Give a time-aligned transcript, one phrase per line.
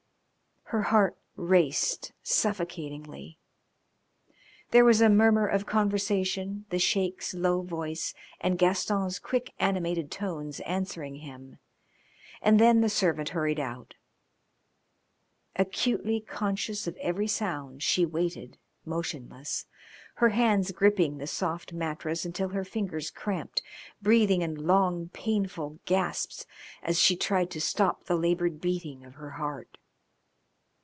[0.75, 3.37] Her heart raced suffocatingly.
[4.69, 10.61] There was a murmur of conversation, the Sheik's low voice and Gaston's quick animated tones
[10.61, 11.57] answering him,
[12.41, 13.95] and then the servant hurried out.
[15.57, 19.65] Acutely conscious of every sound, she waited motionless,
[20.15, 23.61] her hands gripping the soft mattress until her fingers cramped,
[24.01, 26.45] breathing in long, painful gasps
[26.81, 29.77] as she tried to stop the laboured beating of her heart.